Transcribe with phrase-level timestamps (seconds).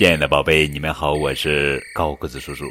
[0.00, 2.64] 亲爱的宝贝，你们好，我是高个子叔叔。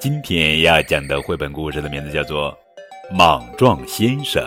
[0.00, 2.50] 今天要讲的绘本故事的名字叫做
[3.14, 4.42] 《莽撞先生》，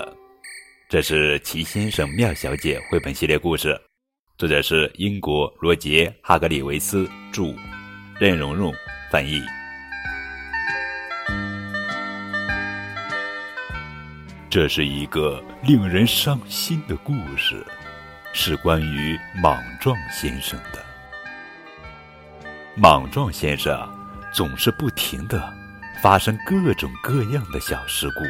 [0.89, 3.79] 这是《齐先生妙小姐》绘本系列故事，
[4.39, 7.53] 作者是英国罗杰·哈格里维斯著，
[8.19, 8.73] 任蓉蓉
[9.11, 9.39] 翻译。
[14.49, 17.63] 这是一个令人伤心的故事，
[18.33, 20.83] 是关于莽撞先生的。
[22.81, 23.87] 莽撞先生
[24.33, 25.53] 总是不停的
[26.01, 28.23] 发生各种各样的小事故。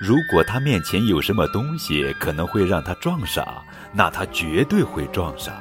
[0.00, 3.44] 如果他面前有什么东西可能会让他撞上，
[3.92, 5.52] 那他绝对会撞上。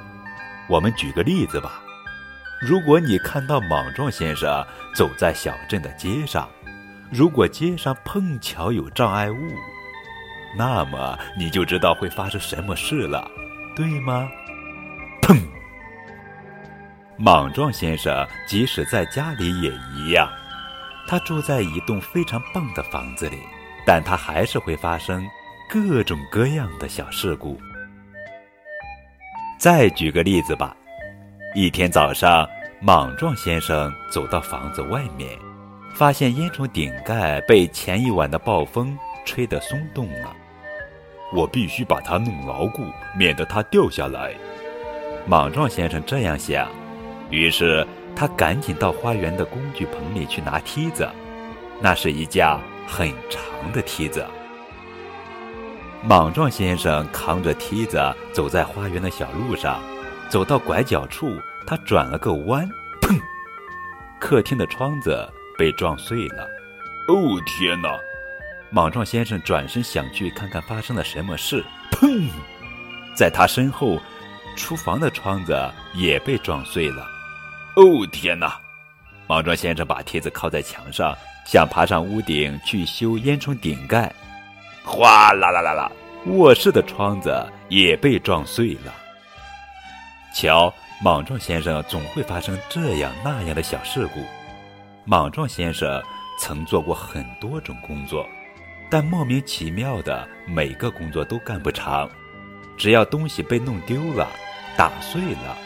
[0.69, 1.81] 我们举个例子吧，
[2.61, 6.47] 如果你看到莽撞先生走在小镇的街上，
[7.11, 9.37] 如果街上碰巧有障碍物，
[10.55, 13.27] 那么你就知道会发生什么事了，
[13.75, 14.29] 对吗？
[17.17, 20.27] 莽撞先生即使在家里也一样，
[21.07, 23.37] 他住在一栋非常棒的房子里，
[23.85, 25.23] 但他还是会发生
[25.69, 27.59] 各种各样的小事故。
[29.59, 30.75] 再举个例子吧，
[31.53, 32.47] 一天早上，
[32.81, 35.29] 莽撞先生走到房子外面，
[35.93, 40.35] 发现烟囱顶盖被前一晚的暴风吹得松动了。
[41.31, 42.83] 我必须把它弄牢固，
[43.15, 44.33] 免得它掉下来。
[45.25, 46.69] 莽撞先生这样想，
[47.33, 51.09] 于是他赶紧到花园的工具棚里去拿梯子。
[51.81, 53.41] 那是一架很长
[53.73, 54.23] 的梯子。
[56.03, 57.99] 莽撞先生扛着梯子
[58.31, 59.81] 走在花园的小路上，
[60.29, 62.69] 走到拐角处，他转了个弯，
[63.01, 63.19] 砰！
[64.19, 66.47] 客厅的窗子被撞碎了。
[67.07, 67.97] 哦，天哪！
[68.69, 72.29] 莽撞先生转身想去看看发生了什么事，砰！
[73.15, 73.99] 在他身后，
[74.55, 75.57] 厨房的窗子
[75.95, 77.07] 也被撞碎了。
[77.75, 78.59] 哦天哪！
[79.27, 84.13] 莽撞先生把梯子靠在墙上，想爬上屋顶去修烟囱顶盖。
[84.83, 85.91] 哗啦啦啦啦！
[86.27, 87.33] 卧室的窗子
[87.69, 88.93] 也被撞碎了。
[90.35, 94.23] 瞧，莽撞先生总会发生这样那样的小事故。
[95.05, 96.01] 莽撞先生
[96.39, 98.27] 曾做过很多种工作。
[98.89, 102.07] 但莫名其妙的，每个工作都干不长。
[102.77, 104.27] 只要东西被弄丢了、
[104.77, 105.57] 打碎了、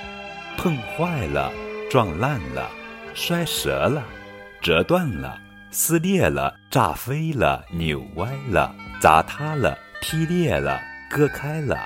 [0.58, 1.52] 碰坏了、
[1.90, 2.70] 撞烂了、
[3.14, 4.04] 摔折了、
[4.62, 5.40] 折断了、
[5.72, 11.78] 撕裂了、炸飞了、扭歪了、砸塌了、劈裂了、割开了，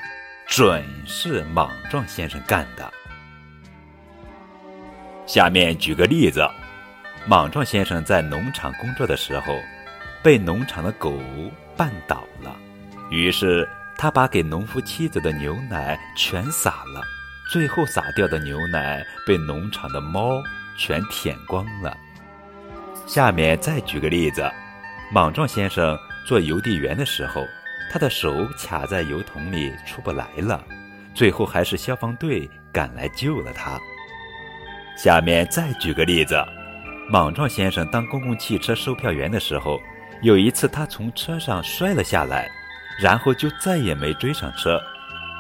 [0.48, 2.92] 准是莽撞先生干的。
[5.26, 6.48] 下面举个例子：
[7.28, 9.58] 莽撞先生在农场工作的时候。
[10.24, 11.20] 被农场的狗
[11.76, 12.56] 绊倒了，
[13.10, 17.02] 于是他把给农夫妻子的牛奶全洒了，
[17.52, 20.42] 最后洒掉的牛奶被农场的猫
[20.78, 21.98] 全舔光了。
[23.06, 24.50] 下面再举个例子：
[25.12, 27.46] 莽撞先生做邮递员的时候，
[27.92, 30.64] 他的手卡在邮筒里出不来了，
[31.14, 33.78] 最后还是消防队赶来救了他。
[34.96, 36.42] 下面再举个例子：
[37.10, 39.80] 莽撞先生当公共汽车售票员的时候。
[40.22, 42.48] 有一次，他从车上摔了下来，
[43.02, 44.80] 然后就再也没追上车。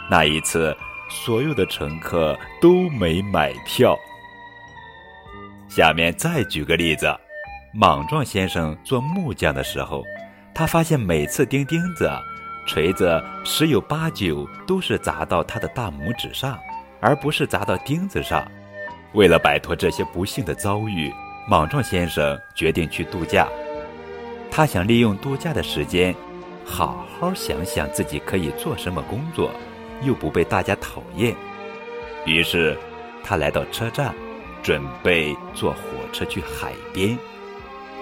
[0.10, 0.76] 那一次，
[1.12, 4.00] 所有的乘客都没买票。
[5.68, 7.14] 下面再举个例子：
[7.74, 10.04] 莽撞先生做木匠的时候，
[10.54, 12.10] 他发现每次钉钉子，
[12.66, 16.58] 锤子十有八九都是砸到他的大拇指上，
[17.02, 18.50] 而不是砸到钉子上。
[19.14, 21.12] 为了摆脱这些不幸的遭遇，
[21.46, 23.48] 莽撞先生决定去度假。
[24.50, 26.16] 他想利用度假的时间，
[26.66, 29.52] 好好想想自己可以做什么工作，
[30.02, 31.36] 又不被大家讨厌。
[32.26, 32.78] 于是，
[33.24, 34.14] 他来到车站，
[34.62, 35.80] 准备坐火
[36.14, 37.18] 车去海边。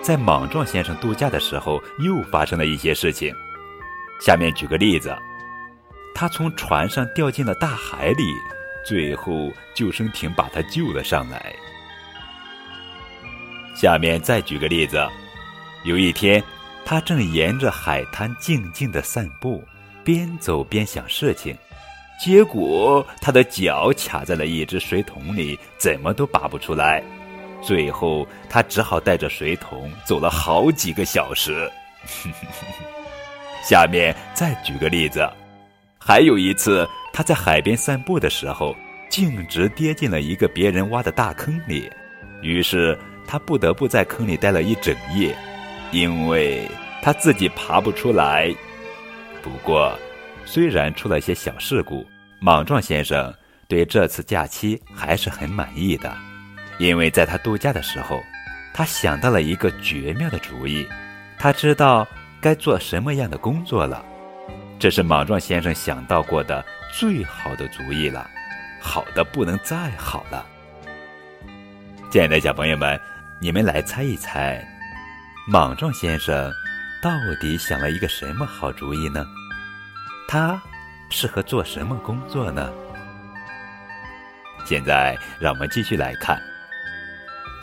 [0.01, 3.33] 在莽撞先生度假的时候，又发生了一些事情。
[4.21, 5.15] 下面举个例子：
[6.15, 8.23] 他从船上掉进了大海里，
[8.85, 11.53] 最后救生艇把他救了上来。
[13.75, 15.05] 下面再举个例子。
[15.85, 16.43] 有一天，
[16.83, 19.63] 他正沿着海滩静静地散步，
[20.03, 21.57] 边走边想事情，
[22.19, 27.01] 结果他的脚卡在了一只水桶里，怎么都拔不出来。
[27.61, 31.71] 最后，他只好带着水桶走了好几个小时。
[33.63, 35.29] 下面再举个例子，
[35.97, 38.75] 还有一次，他在海边散步的时候，
[39.09, 41.89] 径直跌进了一个别人挖的大坑里，
[42.41, 45.35] 于是他不得不在坑里待了一整夜。
[45.91, 46.69] 因为
[47.01, 48.53] 他自己爬不出来。
[49.41, 49.97] 不过，
[50.51, 52.03] 虽然出了些小事故，
[52.39, 53.31] 莽撞先生
[53.67, 56.11] 对这次假期还是很满意的，
[56.79, 58.19] 因为在他度假的时候，
[58.73, 60.89] 他想到了一个绝妙的主意，
[61.37, 62.07] 他知道
[62.41, 64.03] 该做什么样的工作了。
[64.79, 68.27] 这是莽撞先生想到过的最好的主意了，
[68.81, 70.43] 好的不能再好了。
[72.09, 72.99] 亲爱的小朋友们，
[73.39, 74.67] 你们来猜一猜，
[75.47, 76.51] 莽撞先生
[77.03, 79.23] 到底想了一个什么好主意呢？
[80.31, 80.61] 他
[81.09, 82.71] 适合做什么工作呢？
[84.63, 86.39] 现在让我们继续来看。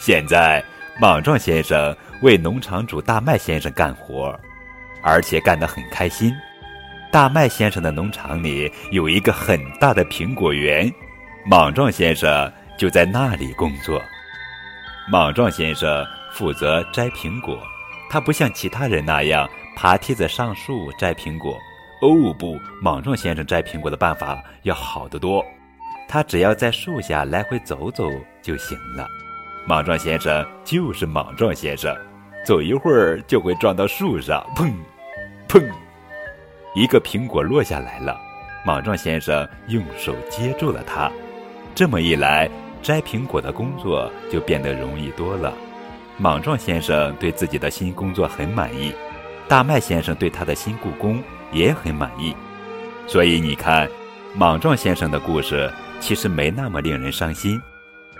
[0.00, 0.60] 现在，
[1.00, 4.36] 莽撞先生为农场主大麦先生干活，
[5.00, 6.34] 而且干得很开心。
[7.12, 10.92] 大麦先生的农场里有一个很大的苹果园，
[11.44, 14.02] 莽撞先生就在那里工作。
[15.08, 17.62] 莽撞先生负责摘苹果，
[18.10, 21.56] 他不像其他人那样爬梯子上树摘苹果。
[22.08, 25.44] 哦不，莽撞先生摘苹果的办法要好得多。
[26.08, 28.08] 他只要在树下来回走走
[28.40, 29.08] 就行了。
[29.66, 31.96] 莽撞先生就是莽撞先生，
[32.44, 34.72] 走一会儿就会撞到树上，砰，
[35.48, 35.68] 砰，
[36.74, 38.16] 一个苹果落下来了。
[38.64, 41.10] 莽撞先生用手接住了它，
[41.74, 42.48] 这么一来。
[42.82, 45.52] 摘苹果的工作就变得容易多了。
[46.18, 48.92] 莽撞先生对自己的新工作很满意，
[49.48, 51.20] 大麦先生对他的新故宫
[51.56, 52.36] 也很满意。
[53.06, 53.88] 所以你看，
[54.34, 57.60] 莽撞先生的故事其实没那么令人伤心。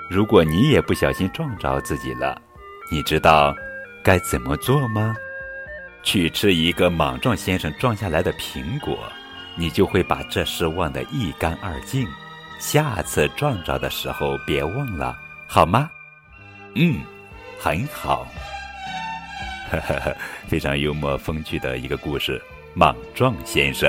[0.09, 2.41] 如果你也不小心撞着自己了，
[2.91, 3.55] 你知道
[4.03, 5.15] 该怎么做吗？
[6.03, 8.97] 去吃一个莽撞先生撞下来的苹果，
[9.57, 12.07] 你就会把这事忘得一干二净。
[12.61, 15.19] 下次撞着的时候别忘了，
[15.49, 15.91] 好吗？
[16.75, 17.01] 嗯，
[17.59, 18.27] 很好。
[20.47, 22.39] 非常幽默风趣的一个故事，
[22.79, 23.89] 《莽撞先生》。